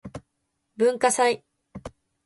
[0.77, 1.45] 文化祭